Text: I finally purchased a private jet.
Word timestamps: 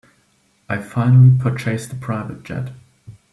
I 0.67 0.79
finally 0.81 1.37
purchased 1.37 1.93
a 1.93 1.95
private 1.95 2.41
jet. 2.41 2.71